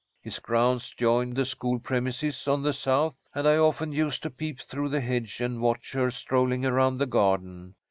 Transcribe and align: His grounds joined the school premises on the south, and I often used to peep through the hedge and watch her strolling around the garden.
His 0.19 0.39
grounds 0.39 0.89
joined 0.89 1.35
the 1.35 1.45
school 1.45 1.77
premises 1.77 2.47
on 2.47 2.63
the 2.63 2.73
south, 2.73 3.23
and 3.35 3.47
I 3.47 3.57
often 3.57 3.91
used 3.91 4.23
to 4.23 4.31
peep 4.31 4.59
through 4.59 4.89
the 4.89 4.99
hedge 5.01 5.39
and 5.41 5.61
watch 5.61 5.91
her 5.91 6.09
strolling 6.09 6.65
around 6.65 6.97
the 6.97 7.05
garden. 7.05 7.75